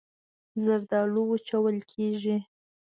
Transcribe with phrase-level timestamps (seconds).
[0.63, 2.37] زردالو وچول کېږي.